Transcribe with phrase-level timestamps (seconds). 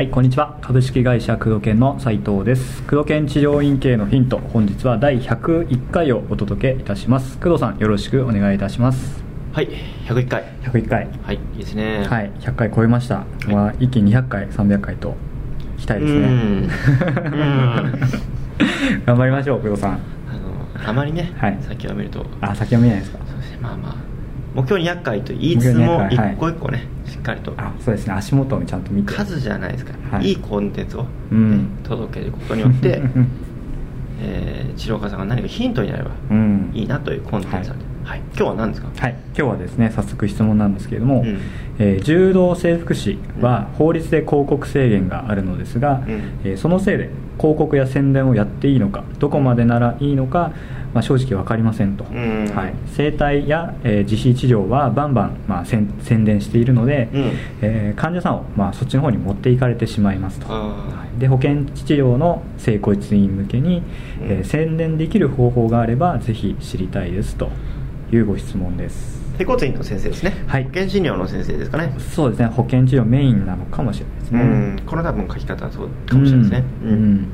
[0.00, 0.58] はい、こんにちは。
[0.62, 2.82] 株式会社工藤研の斉藤です。
[2.84, 7.36] 工藤研治療院系のヒント、本日は第101回をお届けいたします。
[7.36, 9.22] 工藤さん、よろしくお願いいたします。
[9.52, 9.68] はい
[10.06, 11.06] 101回101回。
[11.22, 13.26] はいいいですねはい、100回超えました。
[13.46, 15.16] いまあ、一気に200回、300回と、
[15.76, 16.68] いきたいですね。
[19.04, 20.19] 頑張りましょう、工藤さん。
[20.86, 21.58] あまりね、はい。
[21.60, 22.24] 先を見ると。
[22.40, 23.18] あ、先は見ないですか？
[23.26, 23.58] そうですね。
[23.62, 23.94] まあまあ
[24.54, 27.54] 目標200回と言いつつ目も標200回一個一個ね、しっかりと。
[27.56, 28.14] あ、そうですね。
[28.14, 29.12] 足元をちゃんと見て。
[29.12, 30.26] 数じゃないですか、はい。
[30.28, 31.68] い、いコンテンツを、ねうん。
[31.84, 33.00] 届けることによって、
[34.22, 36.70] えー、治療家さんが何かヒントになればうん。
[36.74, 38.18] いいなというコンテンツなんで、はい。
[38.18, 38.88] 今日は何ですか？
[38.96, 41.38] はい、今日はですね早速質問なんですけれども、うん。
[41.78, 46.20] えー柔道整復師は法律で広告制限があるのですが、うん。
[46.44, 50.52] えーそのせいで広告や宣伝をやっていいのかどこまでならいいのか、
[50.92, 52.50] まあ、正直分かりませんと、うん。
[52.54, 57.22] はい、整体や、えー自費治療はバンバン、まあ、宣宣伝しているので、うん。
[57.62, 60.52] えー患者さんを、まあ、そっちの方に持っていかれてしまいますと。
[60.52, 61.20] あはい。
[61.20, 63.82] で保険治療の整骨院向けに、
[64.22, 67.50] えーうん宣伝できる方法があればぜひ知りたいですと
[68.12, 69.20] いうご質問です。
[69.36, 70.64] ー接骨院の先生ですね、はい。
[70.64, 71.94] 保険診療の先生ですかね。
[71.98, 72.46] そうですね。
[72.46, 74.42] 保険治療メインなのかもしれないですうね
[74.74, 74.82] ん。
[74.84, 76.90] この多分書き方はそうかもしれないですね、うん。
[76.90, 77.28] うん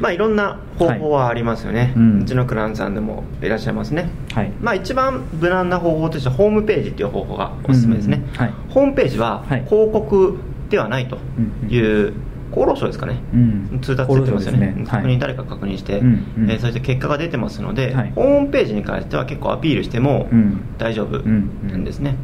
[0.00, 1.92] まあいろんな方法はありますよね、はい。
[1.92, 4.10] ううんちのクライアントさんでもいらっしゃいますね。
[4.32, 4.52] はい。
[4.60, 8.54] まあ一番無難な方法としてはホームページっていう方法がおすすめですね、うんうんはい。
[8.70, 9.64] ホームページははい。
[9.64, 10.38] 広告
[10.70, 11.18] ではないと。
[11.38, 12.12] うんいう、
[12.52, 14.58] 厚労省ですかね、うん通達出てますよね。
[14.72, 15.18] ね確認、はい。
[15.18, 16.50] 誰か確認して、うんうん。
[16.50, 18.12] えーそして結果が出てますので、はい。
[18.14, 20.60] ホームページに関しては結構アピールしてもうん。
[20.78, 22.16] 大丈夫なんですね、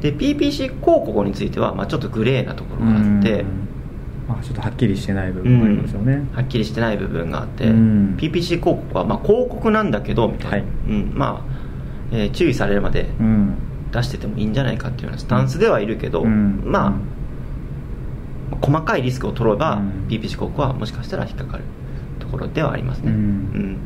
[0.00, 3.68] で PPC 広告については、まあ、ちょっとグレーなところがあって、うん
[4.28, 8.16] まあ、ちょっとはっきりしてない部分もありますよね、はっきりしてない部分があって、うん。
[8.16, 10.64] PPC 広告はまあ広告なんだけどみたいな、はい。
[10.88, 11.52] うんまあ
[12.12, 13.54] えー注意されるまでうん。
[13.90, 16.62] 出しててもいいんじゃないかっていうようなスタンスではいるけど、うん。
[16.64, 18.60] まあ、うん。
[18.60, 20.06] 細かいリスクを取れば、うん。
[20.08, 21.64] PPC 広告はもしかしたら引っかかる
[22.20, 23.78] ところではありますね、うん。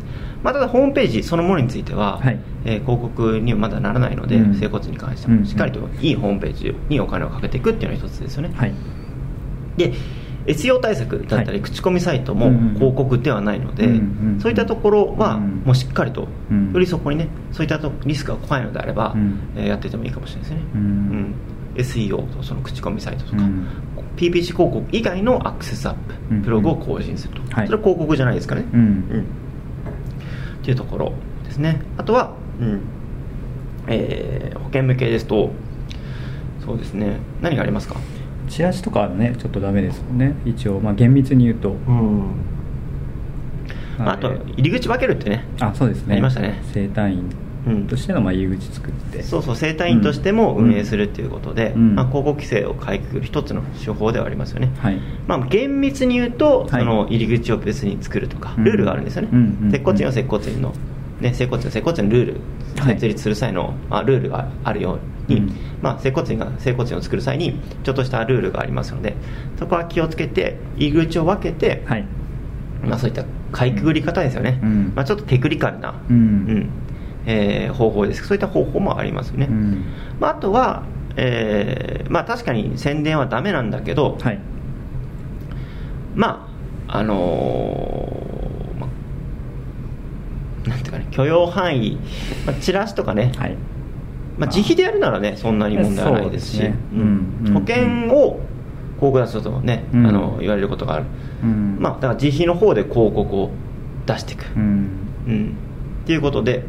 [0.45, 2.39] まあ、ただホームページそのものについては、はい。
[2.65, 4.55] えー広告にはまだならないので、うん。
[4.55, 5.41] 整骨に関してうん。
[5.41, 8.75] もしっかりといいホームページにお金をかけていくっていうのが一つですよね、はい。
[9.77, 9.93] で
[10.47, 11.61] SEO 対策だったり、はい。
[11.61, 13.89] 口コミサイトも広告ではないので、
[14.39, 16.73] そういったところはうんもうしっかりと、うん。
[16.73, 19.39] よりそこにねそういったとリスクが怖いのであれば、うん。
[19.57, 20.81] えーやっててもいいかもしれないですね、うん。
[20.81, 21.35] うん。
[21.77, 23.67] SEO とその口コミサイトとか、うん。
[24.17, 27.67] PPC 広告以外のアクセスアップ、うんブログを更新すると、はい。
[27.67, 28.81] それは広告じゃないですかね、うん。
[28.81, 29.21] うん。
[29.21, 31.13] っていうところ
[31.45, 31.81] ですね。
[31.97, 32.81] あとは、うん。
[33.89, 35.51] えー保険向けですと
[36.65, 37.19] そうですね。
[37.41, 37.95] 何がありますか？
[38.57, 40.35] チラシとかはねちょっとダメですもんね。
[40.47, 42.31] 一応まあ厳密に言うと、うん。
[43.99, 45.45] まあ、あと入り口分けるってね。
[45.61, 46.15] あそうですね。
[46.15, 46.63] ありましたね。
[46.73, 47.31] 整体院
[47.67, 47.87] うん。
[47.87, 49.23] としてのまあ入り口作って。
[49.23, 51.97] そうそう整体院としても運営するっていうことで、うん。
[51.97, 54.99] まあ、広告規制をかいくぐる一つの手法ではありますよね、はい。
[55.27, 56.81] まあ、厳密に言うと、はい。
[56.81, 58.65] その入り口を別に作るとかうん。
[58.65, 60.73] ルールがあるんですよね、うんうん接骨院は接骨院の、
[61.21, 62.41] ね、整骨院は接骨院のルール
[62.79, 65.53] はい設立する際の、まあ、ルールがあるように、うん。
[65.83, 69.15] まあ、整骨院が整骨院を作る際にちょっとしたルールがありますので
[69.59, 72.05] そこは気をつけて入り口を分けて、はい。
[72.83, 74.93] まあ、そういったかいくぐり方ですよね、うん。
[74.95, 76.69] まあ、ちょっとテクニカルな、うん。
[77.27, 78.27] えー方法です。
[78.27, 79.85] そういった方法もありますよね、うん。
[80.21, 80.85] まあ、あとは、
[81.17, 84.39] えーまあ、確かに宣伝はダメなんだけど、はい。
[86.15, 86.49] ま
[86.89, 91.99] ああのーまあなんていうかね許容範囲、
[92.47, 93.57] まあ、チラシとかね、はい
[94.39, 96.57] まあ、自費でやるならねそんなに問題はないですし。
[96.57, 96.79] そうですね。
[96.93, 97.01] うん。
[97.47, 98.41] うん保険を
[98.97, 100.07] 広告出すとね、うん。
[100.07, 101.05] あの言われることがある、
[101.43, 101.77] うん。
[101.81, 103.51] まあ、だから自費の方で広告を
[104.07, 104.91] 出していく、うん。
[105.27, 105.57] うん。
[106.05, 106.65] っていうことで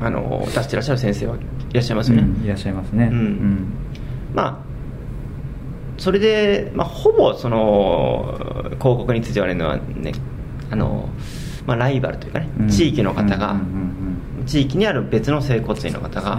[0.00, 1.38] あの出してらっしゃる先生はい
[1.74, 3.08] らっしゃいますよね、うんいらっしゃいますね。
[3.10, 3.72] うん。
[4.34, 4.64] まあ
[5.96, 10.12] それで、まあ、ほぼその広告について言われるのはね
[10.70, 11.08] あの、
[11.66, 12.68] まあ、ライバルというかね、うん。
[12.68, 13.94] 地域の方が、うんうん
[14.46, 16.38] 地域にある別の整骨院の方が、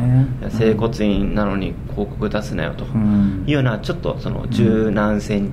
[0.50, 3.44] 整骨院なのに広告出すなよとうん。
[3.48, 5.44] いうようなちょっとその柔軟性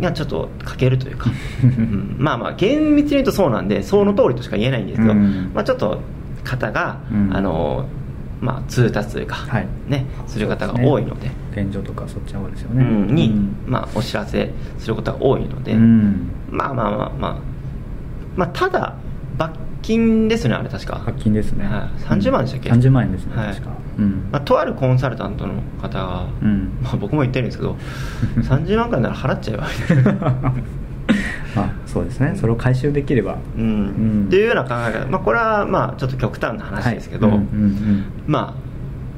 [0.00, 1.30] がちょっと欠けるというか、
[1.62, 2.16] うん。
[2.18, 5.50] まあまあ厳密に言うとそうなんでその通りとしか言えないんですけど、うん。
[5.54, 6.00] まあ、ちょっと
[6.44, 7.30] 方が、うん。
[7.36, 7.86] あの
[8.40, 9.66] まあ、通達というか、はい。
[9.86, 11.30] ね、する方が多いので。
[11.52, 12.82] 現状とかそっちの方ですよね。
[12.82, 13.14] うん。
[13.14, 13.54] に、うん。
[13.66, 16.30] まあ、お知らせすることが多いので、うん。
[16.50, 17.36] まあまあまあまあ、
[18.36, 18.94] まあ、ただ
[19.36, 19.52] 罰
[19.90, 21.02] 金ですねあれ確か。
[21.04, 21.64] 罰金ですね。
[21.64, 22.02] はい。
[22.02, 23.54] 30万でしたっけ？30万円ですねはい。
[23.54, 23.72] 確か。
[23.98, 24.28] うん。
[24.30, 26.78] まあ、とあるコンサルタントの方が、うん。
[26.82, 27.76] まあ、僕も言ってるんですけど
[28.42, 30.30] 30万くらいなら払っちゃえばみたいな
[31.56, 33.38] まあそうですね、それを回収できれば。
[33.58, 33.64] うん。
[33.64, 34.24] うん。
[34.28, 37.36] っていうような考え方、まあ、これはまあちょっと極端な話ですけど、はい。
[37.36, 38.04] うんうんうん。
[38.26, 38.70] まあ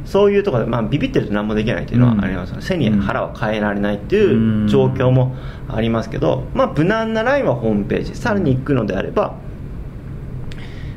[0.05, 5.37] そういうところで、まあ、ビビってると何もできないっていうのはあります、背に腹を変えられないっていう状況も
[5.69, 8.15] ありますけど、まあ、無難なラインはホームページ。
[8.15, 9.35] さらに行くのであれば、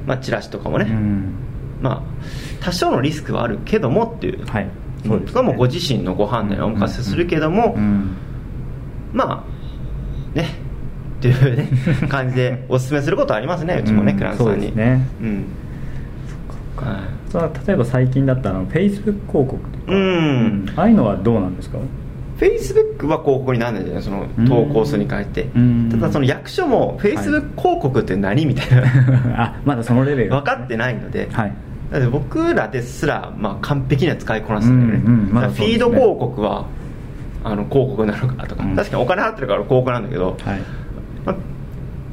[0.05, 1.33] まあ、チラシとかもね、うん。
[1.81, 4.67] まあ、多少のリスクはあるけどもっていう、はい。
[5.05, 8.15] そうです、ね、もうご自身のご判断にお任せするけども、うん。
[9.13, 9.45] ま
[10.35, 10.47] あね。
[11.19, 11.69] っていうね
[12.09, 14.51] 感じでお勧めすることはありますねうちもね、うんクランさんに。
[14.53, 15.07] そうですね。
[15.21, 15.45] うん。
[16.77, 17.67] はい。
[17.67, 20.65] 例えば最近だったらあの Facebook 広告とか、うん。
[20.75, 21.77] ああいうのはどうなんですか？
[22.37, 25.43] フェイスブックは広告にならないじゃないそのうん投稿数に変えて。
[25.55, 25.89] うん。
[25.89, 28.83] ただその役所もフェイスブック広告って何みたいな。
[29.41, 30.31] あまだそのレベル。
[30.31, 31.53] 分かってないので、はい。
[31.91, 36.65] だって僕らですら、まあ、完璧には使いこなすんだよね、うんうんまだだからフィード広告は
[37.43, 38.75] あの広告なのかとか、うん。
[38.75, 40.59] 確かにお金払ってるから広告なんだけど、はい。
[41.25, 41.35] まあ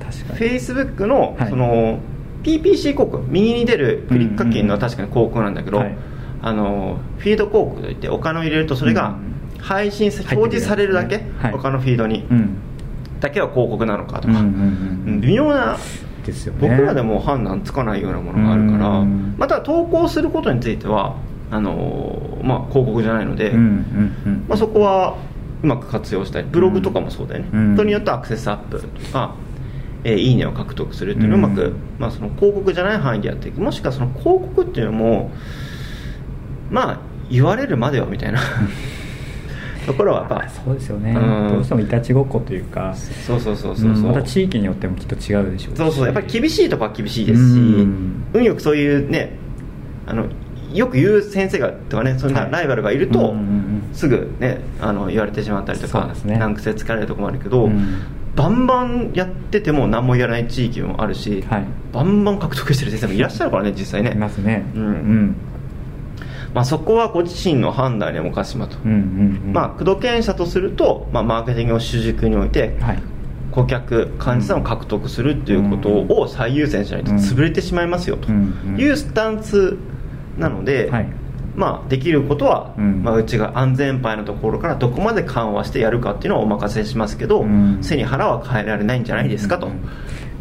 [0.04, 0.38] 確かに。
[0.38, 1.50] フェイスブックのはい。
[1.50, 1.98] その
[2.44, 5.96] PPC 広告右に出るクリック課金のは確かに広告なんだけど、はい。
[6.42, 9.31] あのフィード広告といってお金を入れるとそれがうん
[9.62, 12.56] 配信表示されるだけ、はい他のフィードに、うん。
[13.20, 15.20] だけは広告なのかとか、うんうんうんうん。
[15.20, 15.78] 微妙な
[16.26, 21.16] ですよね僕らでも判断つかないようなものがあるから、うんまた投稿することについては
[21.50, 24.44] あの、まあ、広告じゃないので、うんうんうん。
[24.48, 25.16] まあ、そこは
[25.62, 26.44] うまく活用したい。
[26.44, 27.74] ブログとかもそうだよね、うん。
[27.74, 29.36] 人によってはアクセスアップとか、
[30.04, 33.60] えーいいねを獲得するっていうのをうまく、うんまあ、その広告じゃない範囲でやっていく。
[33.60, 35.30] もしくはその広告っていうのも
[36.70, 37.00] まあ
[37.30, 38.40] 言われるまではみたいな
[39.86, 41.48] ところはやっぱそうですよね、うん。
[41.48, 42.94] どうしてもいたちごっこというか。
[42.94, 44.02] そうそうそうそうそう、ん。
[44.02, 45.78] また地域によってもきっと違うでしょうし。
[45.78, 46.04] そうそう。
[46.06, 48.24] やっぱり厳しいとこは厳しいですし、うん。
[48.32, 49.36] 運よくそういうね
[50.06, 50.26] あの
[50.72, 52.50] よく言う先生がとかねそんなはい。
[52.52, 53.34] ライバルがいると、
[53.92, 56.38] すぐねあの言われてしまったりとか、ね。
[56.38, 58.02] 難癖つかれるところもあるけど、うん。
[58.34, 61.66] バンバンやってても何もやらない地域もあるし、はい。
[61.92, 64.64] バンバン獲得してる先生もいらっしゃるからね実際いね、ますね。
[64.74, 64.82] うん。
[64.82, 65.36] うん
[66.54, 68.96] まあ、そこはご自身の判断にお任せしまと、うんうん
[69.46, 69.52] うん。
[69.52, 73.02] まあ工藤研者とすると、まあ、マーケティングを主軸において、はい。
[73.50, 78.30] 顧客患者さんを獲得するっていうことを最優先しないと潰れてしまいますよと。
[78.30, 79.76] いうスタンス
[80.38, 81.06] なので、はい。
[81.54, 83.02] まあ、できることは、うん。
[83.02, 87.78] まあ、うちが安全牌のところからどこまで緩和してやるかっていうのはお任せしますけど、うん。
[87.82, 89.66] 背に腹は変えられないんじゃないですかと。
[89.66, 89.86] うん。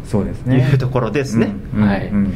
[0.06, 0.58] そうですね。
[0.58, 2.34] いうところですね、はい、うん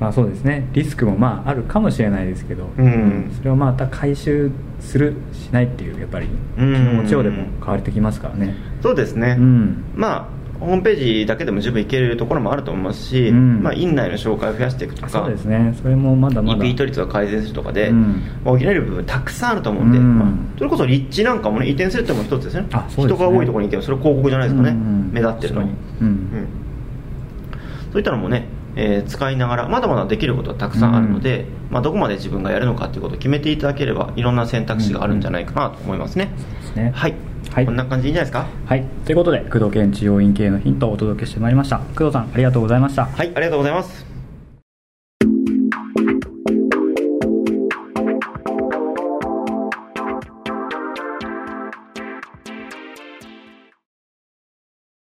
[0.00, 0.66] まあそうですね。
[0.72, 3.30] リスクもまああるかもしれないですけど、うん。
[3.36, 4.50] それをまた回収
[4.80, 6.26] するしないっていうやっぱり
[6.56, 8.54] 気うんの持ちようでも変わってきますからね。
[8.82, 9.84] そうですね、うん。
[9.94, 13.62] まあホームページだけでも十分いけるところもあると思いますし、うん。
[13.62, 15.74] まあ、院内の紹介を増やしていくとかそうですね。
[15.82, 18.22] それもまだまだリピート率を改善するとかで、うん。
[18.44, 20.18] まあ、補える部分たくさんあると思うんで、うん。
[20.18, 22.66] まあ、それこそ立地なんかもね移転するってのも一つですね。
[22.72, 23.08] あそね。
[23.08, 25.70] 人が多いところに行けばそれは広告じゃないですかね、うんうん目立ってるのに。
[26.00, 26.06] うん。
[26.06, 26.48] うん。
[27.92, 36.30] そういったのもね、えー使いながらまだまだできることはたくさんあるので、まあ、どこまで自分がやるのかということを決めていただければいろんな選択肢があるんじゃないかなと思いますね、
[36.60, 36.92] ですね。
[36.94, 37.14] はい、
[37.52, 37.66] はい。
[37.66, 38.46] こんな感じでいいんじゃないですか？
[38.66, 38.84] はい。
[39.04, 41.78] ということで工藤県治療院系のヒントをお届けしてまいりました。
[41.96, 43.06] 工藤さんありがとうございました。
[43.06, 44.09] はいありがとうございます